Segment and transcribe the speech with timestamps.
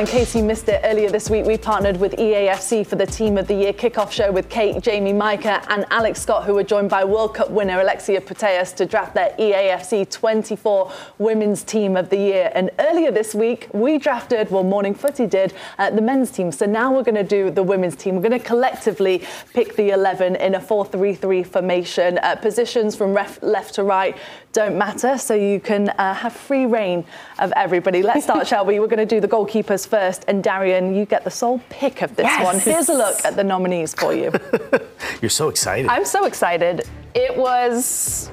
[0.00, 3.36] in case you missed it earlier this week, we partnered with EAFC for the Team
[3.36, 6.88] of the Year kickoff show with Kate, Jamie Micah, and Alex Scott, who were joined
[6.88, 12.16] by World Cup winner Alexia Putellas to draft their EAFC 24 Women's Team of the
[12.16, 12.50] Year.
[12.54, 16.50] And earlier this week, we drafted, well, Morning Footy did, uh, the men's team.
[16.50, 18.14] So now we're going to do the women's team.
[18.14, 19.22] We're going to collectively
[19.52, 22.16] pick the 11 in a 4 3 3 formation.
[22.22, 24.16] Uh, positions from ref- left to right
[24.52, 27.04] don't matter, so you can uh, have free reign
[27.38, 28.02] of everybody.
[28.02, 28.80] Let's start, shall we?
[28.80, 32.14] We're going to do the goalkeepers first, and Darian, you get the sole pick of
[32.16, 32.44] this yes.
[32.44, 32.58] one.
[32.60, 34.32] Here's a look at the nominees for you.
[35.20, 35.88] You're so excited.
[35.88, 36.88] I'm so excited.
[37.14, 38.30] It was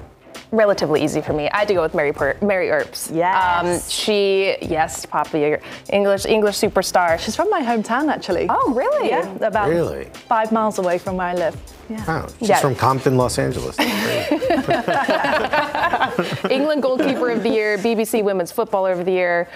[0.52, 1.50] relatively easy for me.
[1.50, 3.12] I had to go with Mary per- Mary Earps.
[3.14, 3.66] Yes.
[3.66, 5.58] Um, she, yes, Poppy,
[5.92, 7.20] English English superstar.
[7.20, 8.48] She's from my hometown, actually.
[8.50, 9.10] Oh, really?
[9.10, 10.06] Yeah, about Really?
[10.30, 11.56] five miles away from where I live.
[11.90, 12.04] Yeah.
[12.08, 12.60] Oh, she's Yeah.
[12.60, 13.78] from Compton, Los Angeles.
[16.50, 19.48] England goalkeeper of the year, BBC Women's Footballer of the Year.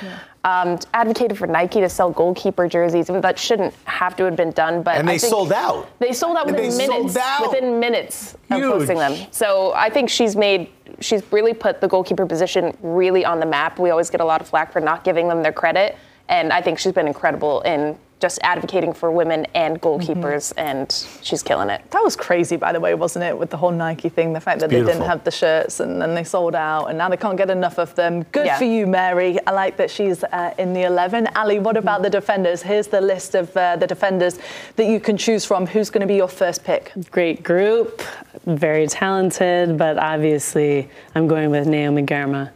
[0.44, 3.12] Um, advocated for Nike to sell goalkeeper jerseys.
[3.12, 5.52] I mean, that shouldn't have to have been done, but And I they think sold
[5.54, 5.88] out.
[6.00, 7.16] They sold out within minutes.
[7.16, 7.42] out.
[7.42, 9.28] Within minutes of posting them.
[9.30, 10.70] So I think she's made.
[11.00, 13.78] She's really put the goalkeeper position really on the map.
[13.78, 15.96] We always get a lot of flack for not giving them their credit,
[16.28, 21.42] and I think she's been incredible in just advocating for women and goalkeepers, and she's
[21.44, 21.82] killing it.
[21.92, 23.38] That was crazy, by the way, wasn't it?
[23.38, 26.14] With the whole Nike thing, the fact that they didn't have the shirts and then
[26.14, 28.24] they sold out, and now they can't get enough of them.
[28.32, 28.58] Good Yeah.
[28.58, 29.40] for you, Mary.
[29.48, 31.28] I like that she's uh, in the 11.
[31.36, 32.62] Ali, what about the defenders?
[32.62, 34.38] Here's the list of uh, the defenders
[34.76, 35.66] that you can choose from.
[35.66, 36.92] Who's going to be your first pick?
[37.10, 38.02] Great group,
[38.46, 42.52] very talented, but obviously I'm going with Naomi Garma.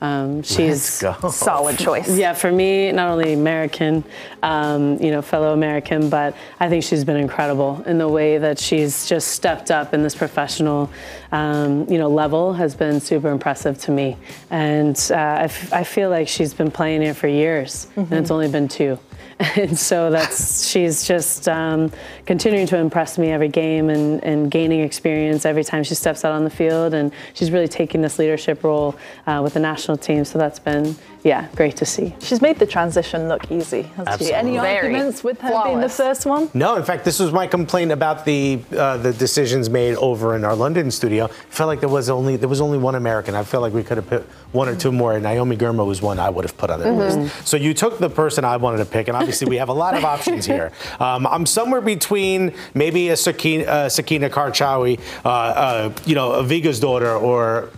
[0.00, 1.36] Um, she's Let's.
[1.36, 2.18] Solid choice.
[2.18, 4.04] yeah, for me, not only American,
[4.42, 8.58] um, you know, fellow American, but I think she's been incredible in the way that
[8.58, 10.90] she's just stepped up in this professional,
[11.32, 14.18] um, you know, level has been super impressive to me.
[14.50, 18.30] And uh, I, f- I feel like she's been playing here for years, and it's
[18.30, 18.98] only been two.
[19.56, 21.92] And so that's she's just um,
[22.24, 26.32] continuing to impress me every game and, and gaining experience every time she steps out
[26.32, 26.94] on the field.
[26.94, 28.94] And she's really taking this leadership role
[29.26, 30.24] uh, with the national team.
[30.24, 32.14] So that's been, yeah, great to see.
[32.20, 34.32] She's made the transition look easy, hasn't she?
[34.32, 34.58] Any Absolutely.
[34.60, 36.48] Very arguments with her being the first one?
[36.54, 40.44] No, in fact, this was my complaint about the uh, the decisions made over in
[40.44, 41.24] our London studio.
[41.24, 43.34] I felt like there was only there was only one American.
[43.34, 44.22] I felt like we could have put
[44.52, 45.14] one or two more.
[45.14, 47.44] And Naomi Girma was one I would have put on that list.
[47.44, 49.96] So you took the person I wanted to pick, and obviously we have a lot
[49.96, 50.70] of options here.
[51.00, 56.44] Um, I'm somewhere between maybe a Sakina, uh, Sakina Karchaoui, uh, uh, you know, a
[56.44, 57.70] Viga's daughter, or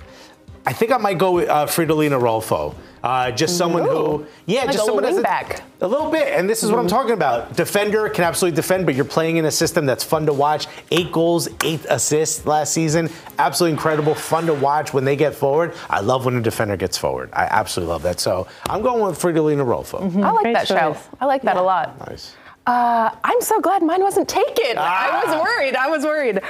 [0.69, 2.75] I think I might go with uh, Fridolina Rolfo.
[3.03, 5.63] Uh, just someone who, yeah, Like just a someone wing that's back.
[5.81, 7.55] a little bit, and this is what I'm talking about.
[7.57, 10.67] Defender can absolutely defend, but you're playing in a system that's fun to watch.
[10.91, 13.09] Eight goals, eight assists last season.
[13.39, 15.75] Absolutely incredible, fun to watch when they get forward.
[15.89, 17.31] I love when a defender gets forward.
[17.33, 18.21] I absolutely love that.
[18.21, 20.01] So I'm going with Fridolina Rolfo.
[20.23, 20.97] I like Great that show.
[21.21, 21.99] I like that a lot.
[22.11, 22.35] Nice.
[22.67, 24.77] Uh, I'm so glad mine wasn't taken.
[24.77, 25.41] I was Ah.
[25.41, 25.75] worried.
[25.75, 26.37] I was worried.
[26.37, 26.41] Uh,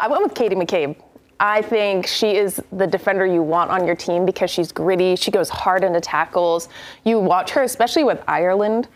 [0.00, 0.96] I went with Katie McCabe.
[1.40, 5.14] I think she is the defender you want on your team because she's gritty.
[5.16, 6.68] She goes hard into tackles.
[7.04, 8.88] You watch her, especially with Ireland.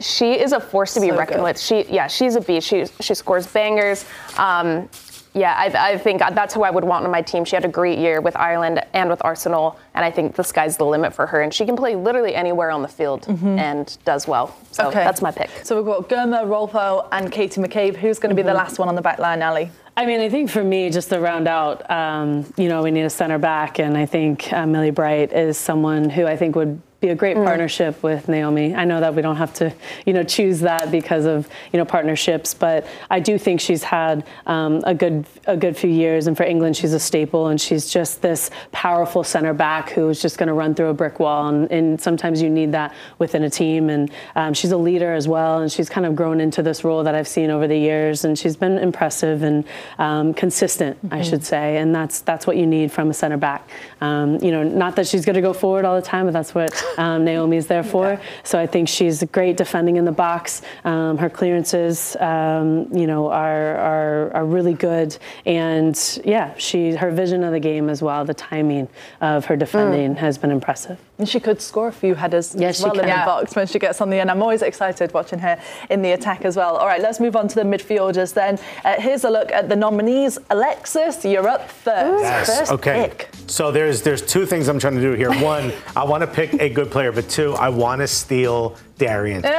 [0.00, 1.44] She is a force to be So reckoned good.
[1.44, 1.60] with.
[1.60, 2.68] She, yeah, she's a beast.
[2.68, 4.04] She she scores bangers.
[4.36, 4.88] Um,
[5.34, 7.44] yeah, I, I think that's who I would want on my team.
[7.44, 10.76] She had a great year with Ireland and with Arsenal, and I think the sky's
[10.76, 11.42] the limit for her.
[11.42, 14.56] And she can play literally anywhere on the field and does well.
[14.72, 15.50] So that's my pick.
[15.64, 17.94] So we've got Girma, Rolfo, and Katie McCabe.
[17.96, 19.70] Who's going to be the last one on the back line, Ali?
[19.98, 23.02] I mean, I think for me, just to round out, um, you know, we need
[23.02, 26.80] a center back, and I think uh, Millie Bright is someone who I think would
[27.00, 28.74] be a great partnership with Naomi.
[28.74, 29.72] I know that we don't have to,
[30.04, 34.26] you know, choose that because of you know partnerships, but I do think she's had
[34.46, 37.88] um, a good a good few years, and for England, she's a staple, and she's
[37.88, 41.70] just this powerful center back who's just going to run through a brick wall, and,
[41.70, 45.60] and sometimes you need that within a team, and um, she's a leader as well,
[45.60, 48.36] and she's kind of grown into this role that I've seen over the years, and
[48.36, 49.64] she's been impressive and
[49.98, 53.70] um, consistent, I should say, and that's that's what you need from a center back.
[54.00, 56.56] Um, you know, not that she's going to go forward all the time, but that's
[56.56, 58.20] what um, Naomi's there for.
[58.42, 60.62] So I think she's great defending in the box.
[60.84, 67.10] Um, her clearances, um, you know, are, are are really good, and yeah, she her
[67.10, 68.88] vision of the game as well, the timing
[69.20, 70.98] of her defending has been impressive.
[71.18, 73.20] And she could score a few headers Yes, as she well in can.
[73.20, 74.30] the box when she gets on the end.
[74.30, 75.60] I'm always excited watching her
[75.90, 76.76] in the attack as well.
[76.76, 78.58] All right, let's move on to the midfielders then.
[78.84, 80.38] Uh, here's a look at the nominees.
[80.50, 82.22] Alexis, you're up first.
[82.22, 82.58] Yes.
[82.58, 83.08] First okay.
[83.08, 83.30] pick.
[83.48, 85.32] So there's there's two things I'm trying to do here.
[85.42, 89.42] One, I want to pick a good player, but two, I want to steal Darian's
[89.46, 89.52] pick.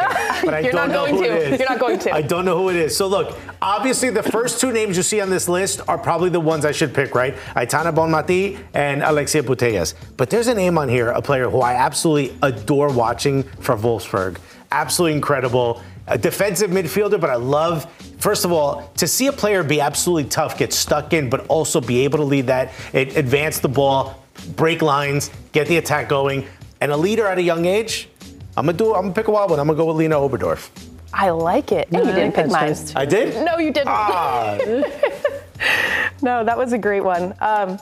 [0.46, 1.36] But I You're don't not know going who to.
[1.48, 1.60] it is.
[1.60, 2.12] You're not going to.
[2.14, 2.96] I don't know who it is.
[2.96, 6.40] So look, obviously the first two names you see on this list are probably the
[6.40, 7.36] ones I should pick, right?
[7.56, 9.94] Aitana Bonmati and Alexia Putellas.
[10.18, 14.38] But there's a name on here, a player who I absolutely adore watching for Wolfsburg.
[14.72, 15.82] absolutely incredible.
[16.08, 17.86] A defensive midfielder, but I love,
[18.18, 21.80] first of all, to see a player be absolutely tough, get stuck in, but also
[21.80, 24.24] be able to lead that, advance the ball,
[24.56, 26.48] break lines, get the attack going.
[26.82, 28.10] And a leader at a young age,
[28.58, 28.94] I'm gonna do.
[28.96, 29.60] I'm gonna pick a wild one.
[29.60, 30.70] I'm gonna go with Lena Oberdorf.
[31.14, 31.88] I like it.
[31.92, 32.76] And No, you didn't pick mine.
[32.96, 33.44] I did.
[33.46, 33.88] No, you didn't.
[33.90, 34.58] Ah,
[36.22, 37.34] No, that was a great one.
[37.40, 37.80] Um,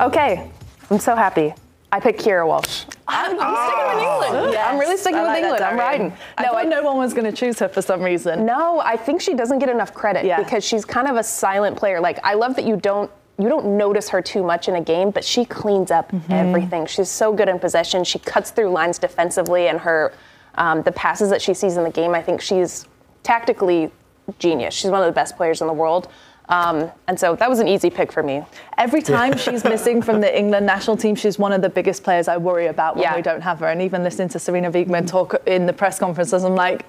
[0.00, 0.50] okay,
[0.90, 1.52] I'm so happy.
[1.90, 2.84] I picked Keira Walsh.
[3.06, 4.52] I'm, I'm sticking with England.
[4.54, 5.64] Yes, I'm really sticking I with like England.
[5.64, 6.02] I'm Darian.
[6.02, 6.18] riding.
[6.38, 8.46] I No, thought I, no one was going to choose her for some reason.
[8.46, 10.38] no, I think she doesn't get enough credit Yeah.
[10.42, 12.00] because she's kind of a silent player.
[12.00, 15.10] Like I love that you don't you don't notice her too much in a game,
[15.10, 16.32] but she cleans up Mm-hmm.
[16.32, 16.86] everything.
[16.86, 18.04] She's so good in possession.
[18.04, 20.12] She cuts through lines defensively, and her
[20.56, 22.86] um, the passes that she sees in the game, I think she's
[23.22, 23.90] tactically
[24.38, 24.74] genius.
[24.74, 26.08] She's one of the best players in the world.
[26.48, 28.42] Um, and so that was an easy pick for me.
[28.76, 32.28] Every time she's missing from the England national team, she's one of the biggest players
[32.28, 33.16] I worry about when Yeah.
[33.16, 33.66] we don't have her.
[33.68, 36.84] And even listening to Sarina Wiegman talk in the press conferences, I'm like,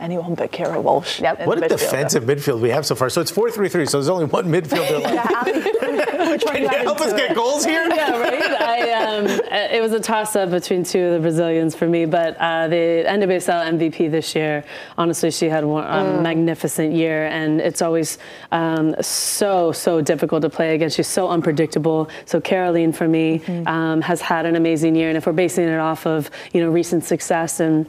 [0.00, 1.20] anyone but Keira Walsh.
[1.20, 1.46] Yep.
[1.46, 1.68] what a midfielder.
[1.68, 3.08] defensive midfield we have so far.
[3.10, 3.88] So it's 4-3-3.
[3.88, 5.14] So there's only one midfielder left.
[5.14, 7.16] Yeah, Ali, which one Can you you help to us it?
[7.16, 7.86] get goals here?
[7.94, 8.42] yeah, right.
[8.42, 12.68] I, um, it was a toss-up between two of the Brazilians for me, but uh,
[12.68, 14.64] the NWSL MVP this year,
[14.98, 18.18] honestly, she had one, a magnificent year, and it's always
[18.52, 20.96] um, so so difficult to play against.
[20.96, 22.10] She's so unpredictable.
[22.24, 25.78] So Kerolin, for me, um, has had an amazing year, and if we're basing it
[25.78, 27.86] off of you know recent success and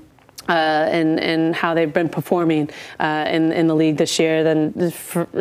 [0.48, 4.94] uh, and, and how they've been performing uh, in, in the league this year, then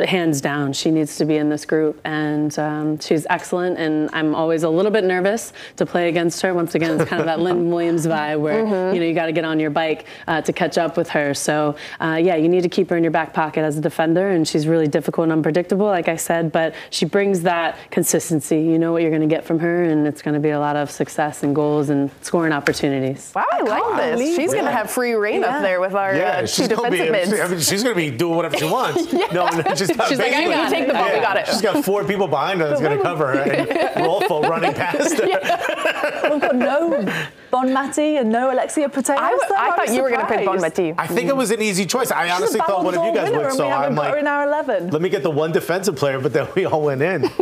[0.07, 2.01] hands down, she needs to be in this group.
[2.05, 3.79] And um, she's excellent.
[3.79, 6.55] And I'm always a little bit nervous to play against her.
[6.55, 8.61] Once again, it's kind of that Lynn Williams vibe where
[8.93, 11.35] you know you got to get on your bike uh, to catch up with her.
[11.35, 14.31] So uh, yeah, you need to keep her in your back pocket as a defender.
[14.31, 16.53] And she's really difficult and unpredictable, like I said.
[16.53, 18.61] But she brings that consistency.
[18.61, 20.61] You know what you're going to get from her, and it's going to be a
[20.61, 23.33] lot of success and goals and scoring opportunities.
[23.35, 24.19] Wow, I like this.
[24.19, 25.57] believe She's going to have free reign Yeah.
[25.57, 27.11] up there with our Yeah, uh, two she's gonna be.
[27.11, 27.31] mids.
[27.39, 29.13] I mean, she's gonna be doing whatever she wants.
[29.33, 30.09] No, no, she's not.
[30.09, 30.75] She's like, I got it.
[30.75, 31.47] Take the ball, we got it.
[31.49, 33.69] She's got four people behind her that's gonna cover her, and
[34.07, 36.31] Rolfo running past her.
[36.31, 37.07] We've got no
[37.57, 39.19] Bonmati and no Alexia Putellas.
[39.19, 39.55] I, w- though.
[39.57, 40.79] I thought you were going to pick Bon surprised.
[40.79, 40.95] Mati.
[40.99, 42.11] I think it was an easy choice.
[42.11, 44.19] I She's honestly thought one of you guys would, winner, so and we I'm like,
[44.19, 44.91] in our 11.
[44.91, 47.29] let me get the one defensive player, but then we all went in.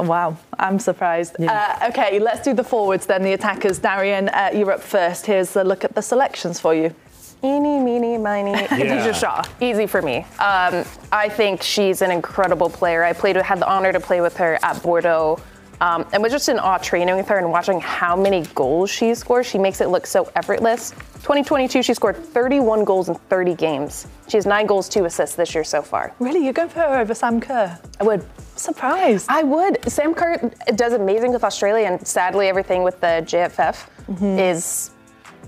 [0.00, 1.40] Wow, I'm surprised.
[1.40, 3.78] Uh, okay, let's do the forwards then, the attackers.
[3.78, 5.26] Darian, uh, you're up first.
[5.26, 6.92] Here's a look at the selections for you.
[7.44, 9.42] Eeny, meeny, miny, Khadija Shaw.
[9.60, 10.18] Easy for me.
[10.40, 13.04] Um, I think she's an incredible player.
[13.04, 15.38] I played, had the honor to play with her at Bordeaux.
[15.82, 19.16] Um, and was just in awe training with her and watching how many goals she
[19.16, 19.46] scores.
[19.46, 20.92] She makes it look so effortless.
[21.22, 24.06] 2022, she scored 31 goals in 30 games.
[24.28, 26.14] She has nine goals, two assists this year so far.
[26.20, 27.76] Really, you're going for her over Sam Kerr?
[27.98, 28.24] I would.
[28.54, 29.26] Surprised.
[29.28, 29.90] I would.
[29.90, 34.92] Sam Kerr does amazing with Australia, and sadly, everything with the JFF is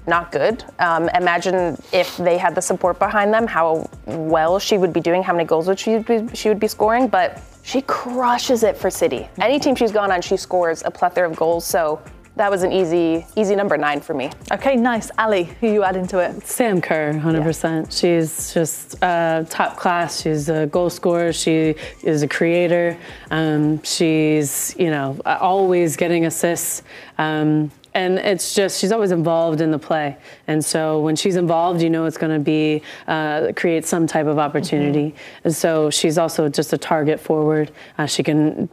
[0.09, 0.65] not good.
[0.81, 5.23] Um, imagine if they had the support behind them, how well she would be doing,
[5.23, 7.07] how many goals would she be, she would be scoring.
[7.07, 9.29] But she crushes it for City.
[9.41, 11.65] Any team she's gone on, she scores a plethora of goals.
[11.65, 12.01] So
[12.37, 14.31] that was an easy, easy number nine for me.
[14.53, 15.11] Okay, nice.
[15.19, 16.47] Ali, who you add into it?
[16.47, 17.91] Sam Kerr, 100%.
[17.91, 20.21] She's just uh, top class.
[20.21, 21.33] She's a goal scorer.
[21.33, 22.99] She is a creator.
[23.31, 26.83] Um, she's, you know, always getting assists.
[27.17, 30.17] Um, and it's just she's always involved in the play,
[30.49, 34.27] and so when she's involved, you know it's going to be uh, create some type
[34.27, 35.15] of opportunity.
[35.45, 37.71] And so she's also just a target forward.
[37.99, 38.69] Uh, she can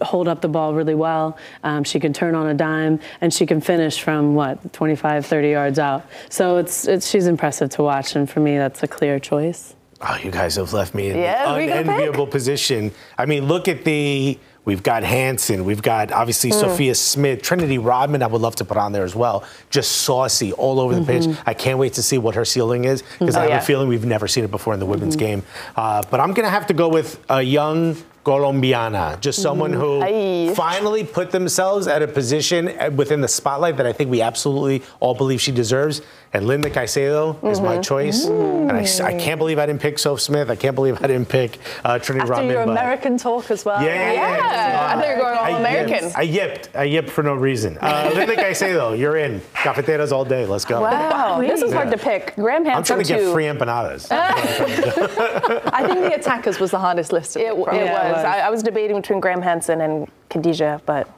[0.00, 1.36] hold up the ball really well.
[1.62, 5.48] Um, she can turn on a dime and she can finish from what 25, 30
[5.50, 6.06] yards out.
[6.30, 9.74] So it's, it's she's impressive to watch, and for me, that's a clear choice.
[10.00, 11.86] Oh, you guys have left me in Yeah, an we pick.
[11.86, 12.92] unenviable position.
[13.18, 14.38] I mean, look at the.
[14.66, 15.64] We've got Hansen.
[15.64, 16.58] We've got obviously Hmm.
[16.60, 18.22] Sophia Smith, Trinity Rodman.
[18.22, 19.44] I would love to put on there as well.
[19.70, 21.34] Just saucy all over the pitch.
[21.46, 23.52] I can't wait to see what her ceiling is because I have Mm-hmm.
[23.52, 23.62] Oh, yeah.
[23.62, 25.26] a feeling we've never seen it before in the women's Mm-hmm.
[25.26, 25.42] game.
[25.76, 27.96] Uh, but I'm gonna have to go with a young
[28.26, 30.52] Colombiana, just someone who Aye.
[30.56, 34.82] finally put themselves at a position uh, within the spotlight that I think we absolutely
[34.98, 36.02] all believe she deserves.
[36.32, 37.64] And Linda Caicedo is Mm-hmm.
[37.66, 38.24] my choice.
[38.26, 40.50] And I, s- I can't believe I didn't pick Soph Smith.
[40.50, 42.50] I can't believe I didn't pick uh, Trinity After Rodman.
[42.50, 43.80] your but- American talk as well.
[43.80, 44.36] Yeah, yeah, yeah.
[44.36, 46.04] Yeah, I thought you were going all I American.
[46.04, 46.18] Yipped.
[46.18, 46.68] I yipped.
[46.76, 47.78] I yipped for no reason.
[47.80, 49.40] Uh, Linda Caicedo, you're in.
[49.54, 50.44] Cafeteras all day.
[50.46, 50.82] Let's go.
[50.82, 51.94] Wow, this is hard Yeah.
[51.96, 52.34] to pick.
[52.34, 53.32] Graham I'm trying to get too.
[53.32, 54.08] free empanadas.
[54.10, 57.36] I think the attackers was the hardest list.
[57.36, 58.15] It, it was.
[58.20, 58.24] From.
[58.24, 58.42] Yeah, it was.
[58.42, 61.08] I, I was debating between Graham Hansen and Khadija, but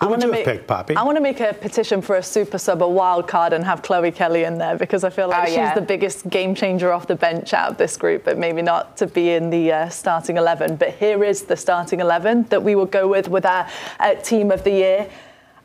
[0.00, 0.96] Who would wanna make- picked, Poppy?
[0.96, 3.82] I want to make a petition for a super sub, a wild card, and have
[3.82, 5.74] Chloe Kelly in there because I feel like Oh, she's yeah.
[5.74, 9.06] the biggest game changer off the bench out of this group, but maybe not to
[9.06, 10.76] be in the uh, starting 11.
[10.76, 13.68] But here is the starting 11 that we will go with with our
[14.00, 15.08] uh, team of the year.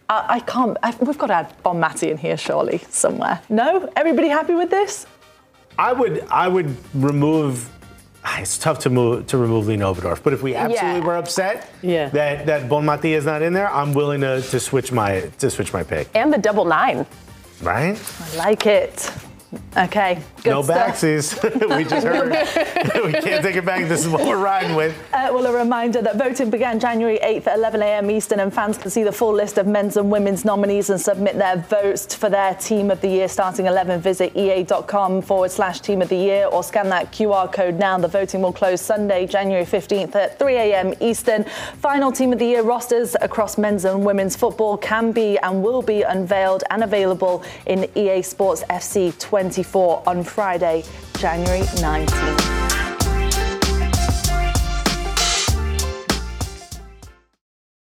[0.10, 0.77] I, I can't.
[0.84, 3.41] I, we've got to add Bonmati in here, surely, somewhere.
[3.50, 3.91] No?
[3.96, 5.06] Everybody happy with this?
[5.77, 7.70] I would I would remove.
[8.32, 11.06] Ah, It's tough to move to remove Lena Oberdorf, but if we absolutely Yeah.
[11.08, 12.10] were upset Yeah.
[12.10, 15.74] that that Bonmati is not in there, I'm willing to, to switch my to switch
[15.74, 16.08] my pick.
[16.14, 17.06] And the double nine.
[17.62, 17.98] Right?
[18.34, 19.12] I like it.
[19.78, 20.96] Okay, good no stuff.
[20.96, 21.78] backsies.
[21.78, 22.30] we just heard.
[23.06, 23.88] we can't take it back.
[23.88, 24.96] This is what we're riding with.
[25.20, 28.10] Uh, well, a reminder that voting began January 8th at 11 a.m.
[28.10, 31.38] Eastern, and fans can see the full list of men's and women's nominees and submit
[31.38, 34.00] their votes for their team of the year starting 11.
[34.00, 37.98] Visit ea.com forward slash team of the year or scan that QR code now.
[37.98, 40.94] The voting will close Sunday, January 15th at 3 a.m.
[41.02, 41.44] Eastern.
[41.80, 45.82] Final team of the year rosters across men's and women's football can be and will
[45.82, 49.12] be unveiled and available in EA Sports FC
[49.63, 50.84] 24 on Friday,
[51.18, 52.59] January 19th.